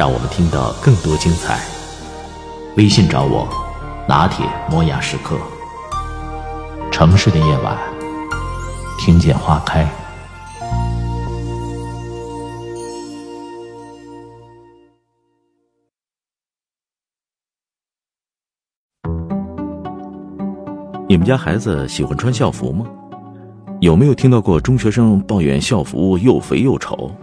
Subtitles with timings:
[0.00, 1.60] 让我们听到更多精彩。
[2.78, 3.46] 微信找我，
[4.08, 5.36] 拿铁磨牙时刻。
[6.90, 7.76] 城市的夜晚，
[8.98, 9.86] 听见花开。
[21.06, 22.86] 你们家孩子喜欢穿校服吗？
[23.82, 27.14] 有没有听到过中学生抱怨校服又肥又丑？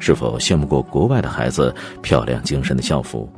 [0.00, 1.72] 是否羡慕过国外的孩子
[2.02, 3.30] 漂亮精神的校服？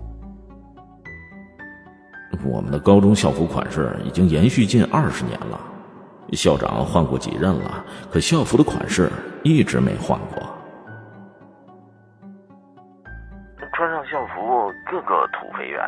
[2.45, 5.61] 我们的高中校服款式已经延续近二十年了，
[6.33, 9.11] 校长换过几任了，可校服的款式
[9.42, 10.42] 一直没换过。
[13.75, 15.81] 穿上校服，个个土肥圆，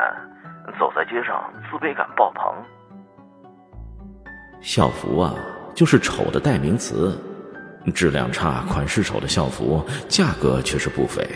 [0.77, 2.43] 走在街上自卑感爆棚。
[4.61, 5.33] 校服啊，
[5.73, 7.17] 就是丑的代名词。
[7.91, 11.27] 质量差、款式丑的校服，价格却是不菲。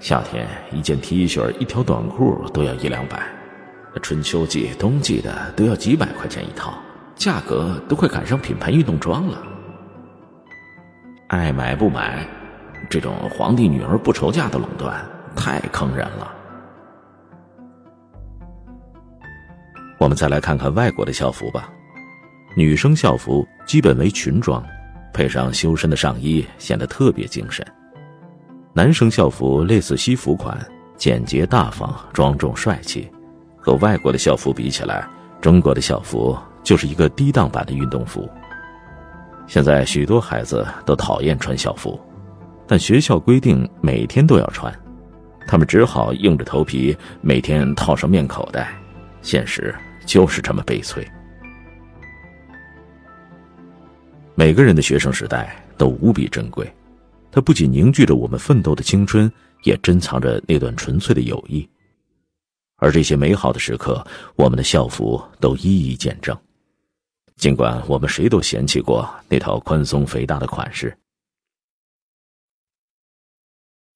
[0.00, 3.20] 夏天一件 T 恤、一条短裤都要一两百，
[4.02, 6.72] 春秋季、冬季的都要几百块钱一套，
[7.16, 9.42] 价格都快赶上品牌运动装了。
[11.26, 12.26] 爱买不买，
[12.88, 16.32] 这种皇帝女儿不愁嫁的垄断太坑人了。
[19.98, 21.68] 我们再来看看外国的校服吧。
[22.56, 24.64] 女生校服基本为裙装，
[25.12, 27.66] 配上修身的上衣，显得特别精神。
[28.72, 30.56] 男生校服类似西服款，
[30.96, 33.10] 简洁大方、庄重帅气。
[33.56, 35.06] 和外国的校服比起来，
[35.40, 38.28] 中国的校服就是一个低档版的运动服。
[39.46, 42.00] 现在许多孩子都讨厌穿校服，
[42.66, 44.72] 但学校规定每天都要穿，
[45.46, 48.72] 他们只好硬着头皮每天套上面口袋。
[49.20, 49.74] 现实
[50.06, 51.06] 就是这么悲催。
[54.38, 56.72] 每个人的学生时代都无比珍贵，
[57.28, 59.28] 它不仅凝聚着我们奋斗的青春，
[59.64, 61.68] 也珍藏着那段纯粹的友谊。
[62.76, 64.06] 而这些美好的时刻，
[64.36, 66.38] 我们的校服都一一见证。
[67.34, 70.96] 尽管我们谁都嫌弃过那套宽松肥大的款式。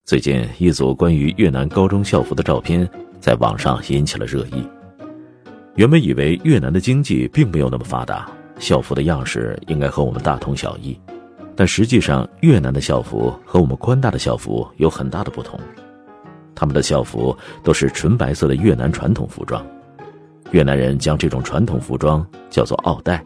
[0.05, 4.69] 最近，一组关于越南高中校服的照片在网上引起了热议。
[5.77, 8.29] 原本以为越南的经济并没有那么发达。
[8.59, 10.99] 校服的样式应该和我们大同小异，
[11.57, 15.59] 但实际上越南的校服和我们宽大的校服有很大的不同。
[16.55, 19.65] 他们的校服都是纯白色的越南传统服装，
[20.53, 23.23] 越南人将这种传统服装叫做奥黛。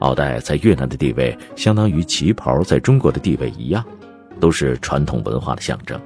[0.00, 3.84] 奥黛在越南的地位相当于旗袍在中国的地位一样，
[4.38, 5.98] 都是传统文化的象征，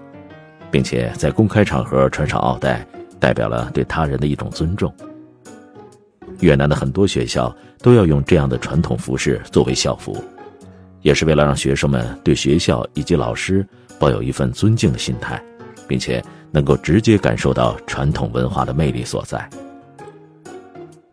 [0.71, 2.87] 并且在公开场合穿上奥黛，
[3.19, 4.95] 代表了对他人的一种尊重。
[6.43, 10.23] 越南的很多学校都要用这样的传统服饰作为校服，
[11.01, 13.67] 也是为了让学生们对学校以及老师
[13.99, 15.41] 抱有一份尊敬的心态，
[15.87, 19.49] 并且能够直接感受到传统文化的魅力所在。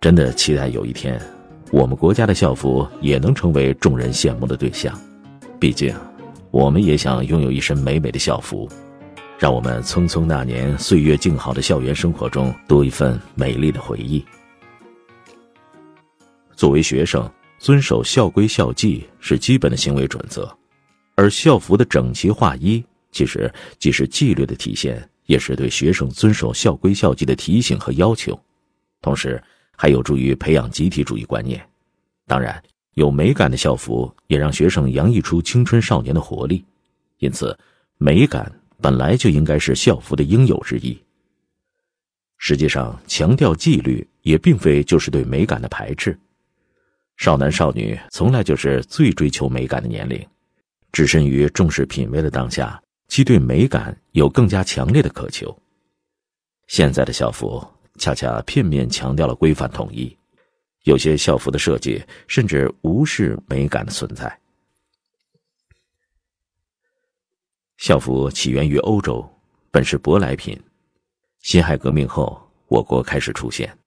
[0.02, 1.22] 真的期待有一天，
[1.72, 5.00] 我们国家的校服也能成为众人羡慕的对象。
[5.60, 5.94] 毕竟，
[6.50, 8.68] 我们也想拥有一身美美的校服，
[9.38, 14.26] 让我们匆匆那年岁月静好的校园生活中多一份美丽的回忆。
[16.60, 17.26] 作为学生，
[17.58, 20.54] 遵守校规校纪是基本的行为准则，
[21.16, 22.84] 而校服的整齐划一，
[23.14, 28.38] 其实既是纪律的体现，也是对学生遵守校规校纪的提醒和要求，
[29.02, 29.42] 同时
[29.78, 31.66] 还有助于培养集体主义观念。
[32.28, 32.62] 当然，
[32.96, 36.66] 有美感的校服也让学生洋溢出青春少年的活力，
[37.20, 37.58] 因此，
[37.98, 41.02] 美感本来就应该是校服的应有之义。
[42.38, 46.20] 实际上，强调纪律也并非就是对美感的排斥。
[47.20, 50.26] 少男少女从来就是最追求美感的年龄，
[50.94, 55.54] 置身于重视品味的当下，其对美感有更加强烈的渴求。
[56.68, 57.62] 现在的校服
[57.98, 60.18] 恰恰片面强调了规范统一，
[60.84, 64.40] 有些校服的设计甚至无视美感的存在。
[67.80, 69.30] 校服起源于欧洲，
[69.72, 70.58] 本是舶来品。
[71.42, 73.78] 辛亥革命后，我国开始出现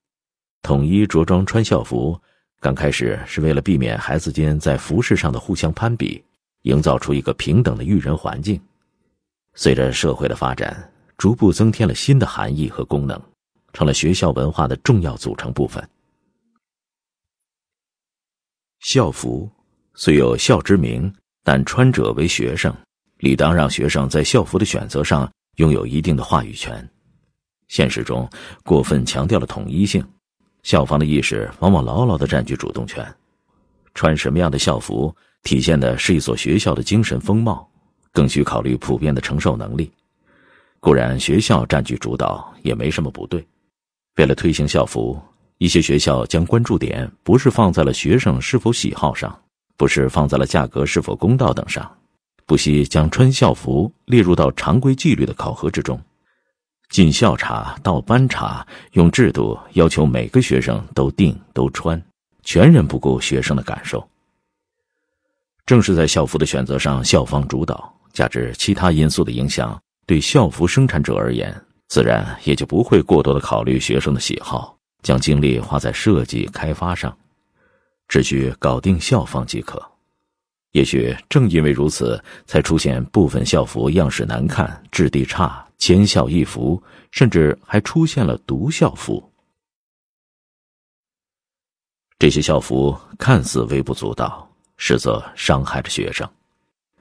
[0.61, 2.21] 统一着装穿校服。
[2.63, 6.23] 刚开始是为了避免孩子间在服饰上的互相攀比，
[6.63, 8.59] 营造出一个平等的育人环境。
[9.55, 10.89] 随着社会的发展，
[11.19, 13.21] 逐步增添了新的含义和功能，
[13.73, 15.87] 成了学校文化的重要组成部分。
[18.79, 19.51] 校服
[19.95, 21.13] 虽有校之名，
[21.43, 22.73] 但穿者为学生，
[23.19, 26.89] 理当让学生在校服的选择上拥有一定的话语权。
[27.67, 28.31] 现实中，
[28.63, 30.07] 过分强调了统一性，
[30.63, 33.07] 校方的意识往往牢牢的占据主动权。
[33.95, 37.69] 穿什么样的校服，体现的是一所学校的精神风貌，
[38.13, 39.91] 更需考虑普遍的承受能力。
[40.81, 43.47] 固然，学校占据主导也没什么不对。
[44.17, 45.21] 为了推行校服，
[45.59, 49.39] 一些学校将关注点不是放在了学生是否喜好上，
[49.77, 51.89] 不是放在了价格是否公道等上，
[52.47, 56.01] 不惜将穿校服列入到常规纪律的考核之中。
[56.93, 62.01] 进校查到班查，用制度要求每个学生都定都穿，
[62.45, 64.07] 全然不顾学生的感受。
[65.65, 69.81] 正是在校服的选择上，校方主导，加之其他因素的影响。
[70.05, 71.59] 对校服生产者而言，
[71.89, 77.17] 自然也就不会过多的考虑学生的喜好，将精力花在设计开发上，
[78.07, 79.83] 只需搞定校方即可。
[80.73, 89.23] 也许正因为如此，才出现部分校服样式难看、质地差、千校一服，甚至还出现了独校服。
[92.19, 96.29] 这些校服看似微不足道，实则伤害着学生，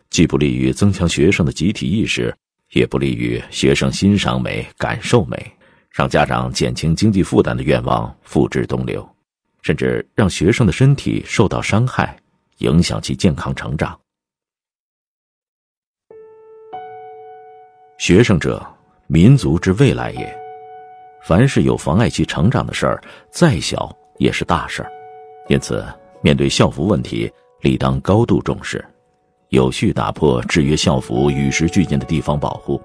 [0.09, 2.33] 既不利于增强学生的集体意识。
[2.73, 5.51] 也不利于学生欣赏美、感受美，
[5.89, 9.05] 让家长减轻经济负担的愿望付之东流，
[9.61, 12.17] 甚至让学生的身体受到伤害，
[12.61, 13.99] 影响其健康成长。
[17.97, 18.65] 学生者，
[19.07, 20.39] 民族之未来也。
[21.23, 24.91] 凡是有妨碍其成长的事儿，再小也是大事儿。
[25.49, 25.85] 因此，
[26.21, 27.31] 面对校服问题，
[27.61, 28.83] 理当高度重视。
[29.49, 32.81] 有序打破制约校服与时俱进的地方保护，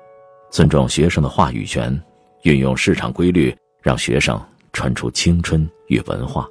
[0.50, 1.98] 尊重学生的话语权，
[2.42, 4.38] 运用市场规律，让学生
[4.72, 6.46] 穿出青春与文化。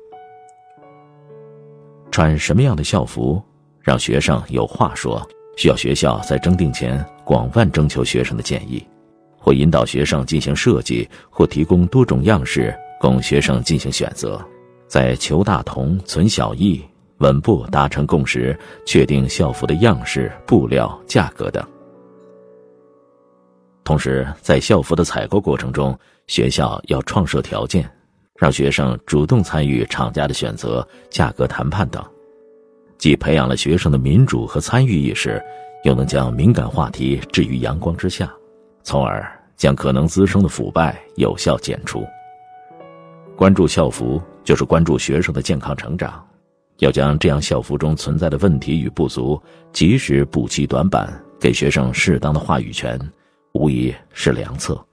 [2.16, 3.44] 穿什么样的校服，
[3.82, 5.22] 让学生有话说，
[5.58, 8.82] 需要学校在征订前广泛征求学生的建议，
[9.38, 14.40] 或引导学生进行设计，或提供多种样式供学生进行选择，
[14.88, 16.82] 在求大同存小异。
[17.18, 21.62] 稳步达成共识，确定校服的样式、布料、价格等。
[23.84, 25.94] 同时，在校服的采购过程中，
[26.28, 27.90] 学校要创设条件，
[28.36, 32.04] 让学生主动参与厂家的选择、价格谈判等，
[32.98, 35.42] 既培养了学生的民主和参与意识，
[35.86, 38.30] 又能将敏感话题置于阳光之下，
[38.84, 42.06] 从而将可能滋生的腐败有效减除。
[43.38, 46.22] 关注校服，就是关注学生的健康成长。
[46.80, 49.42] 要将这样校服中存在的问题与不足
[49.72, 51.10] 及时补齐短板，
[51.40, 53.00] 给学生适当的话语权，
[53.54, 54.86] 无疑是良策。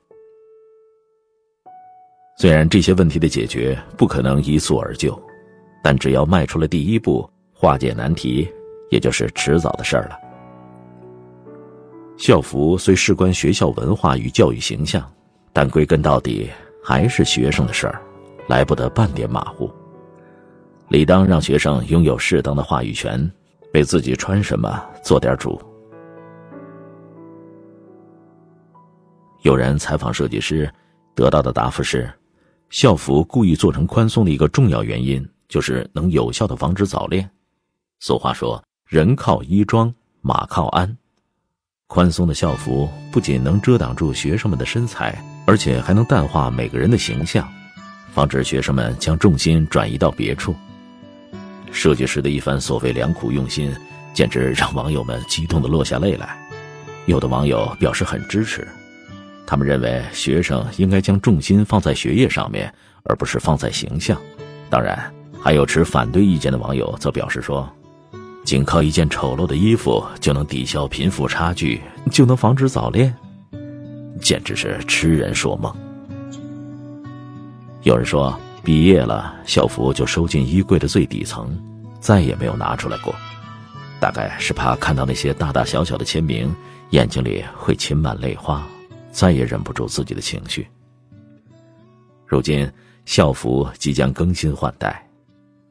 [2.42, 5.16] 虽然这些问题的解决不可能一蹴而就，
[5.80, 8.52] 但只要迈出了第一步，化解难题
[8.90, 10.18] 也就是迟早的事儿了。
[12.16, 15.08] 校服虽事关学校文化与教育形象，
[15.52, 16.50] 但归根到底
[16.82, 18.02] 还是学生的事儿，
[18.48, 19.70] 来不得半点马虎。
[20.88, 23.30] 理当让学生拥有适当的话语权，
[23.72, 25.62] 为自己穿什么做点主。
[29.42, 30.68] 有人采访设计师，
[31.14, 32.12] 得到的答复是：
[32.72, 37.30] 校服故意做成宽松的一个重要原因，就是能有效的防止早恋。
[38.00, 40.96] 俗话说：“人靠衣装，马靠鞍。”
[41.86, 47.46] 宽松的校服不仅能遮挡住学生们的身材，而且还能淡化每个人的形象，
[48.10, 50.54] 防止学生们将重心转移到别处。
[51.70, 53.70] 设计师的一番所谓良苦用心，
[54.14, 56.38] 简直让网友们激动的落下泪来。
[57.04, 58.66] 有的网友表示很支持，
[59.46, 62.72] 他们认为学生应该将重心放在学业上面，
[63.04, 64.20] 而不是放在形象。
[64.70, 67.68] 当然，还有持反对意见的网友则表示说，
[68.44, 71.80] 仅靠一件丑陋的衣服就能抵消贫富差距，
[72.10, 73.14] 就能防止早恋，
[74.20, 75.74] 简直是痴人说梦。
[77.82, 78.38] 有人说。
[78.64, 81.50] 毕业了，校服就收进衣柜的最底层，
[81.98, 83.12] 再也没有拿出来过。
[83.98, 86.54] 大概是怕看到那些大大小小的签名，
[86.90, 88.64] 眼睛里会噙满泪花，
[89.12, 90.66] 再也忍不住自己的情绪。
[92.26, 92.68] 如今
[93.04, 95.00] 校服即将更新换代，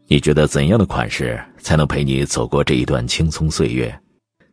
[0.08, 3.94] 你觉得怎样的款式才能陪你走过这一段青葱岁月？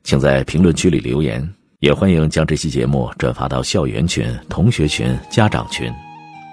[0.02, 5.92] 请在评论区里留言，也欢迎将这期节目转发到校园群、同学群、家长群。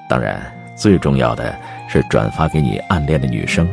[0.08, 0.54] 当然。
[0.78, 3.66] 最重要的是转发给你暗恋的女生。